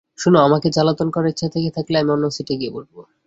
শোনো, 0.17 0.39
আমাকে 0.39 0.67
জ্বালাতন 0.69 1.07
করার 1.09 1.29
ইচ্ছা 1.29 1.47
থেকে 1.49 1.69
থাকলে, 1.77 1.95
আমি 1.97 2.09
অন্য 2.11 2.25
সিটে 2.29 2.53
গিয়ে 2.57 2.71
বসব। 2.71 2.95